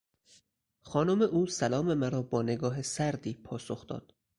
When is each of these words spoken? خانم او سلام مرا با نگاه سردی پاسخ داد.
خانم 0.81 1.21
او 1.21 1.47
سلام 1.47 1.93
مرا 1.93 2.21
با 2.21 2.41
نگاه 2.41 2.81
سردی 2.81 3.33
پاسخ 3.43 3.87
داد. 3.87 4.13